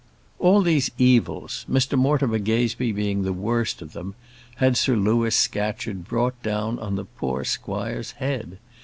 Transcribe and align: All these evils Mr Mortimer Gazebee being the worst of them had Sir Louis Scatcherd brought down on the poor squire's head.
All 0.39 0.63
these 0.63 0.89
evils 0.97 1.63
Mr 1.69 1.95
Mortimer 1.95 2.39
Gazebee 2.39 2.91
being 2.91 3.21
the 3.21 3.31
worst 3.33 3.83
of 3.83 3.93
them 3.93 4.15
had 4.55 4.75
Sir 4.75 4.95
Louis 4.95 5.35
Scatcherd 5.35 6.05
brought 6.05 6.41
down 6.41 6.79
on 6.79 6.95
the 6.95 7.05
poor 7.05 7.43
squire's 7.43 8.13
head. 8.13 8.57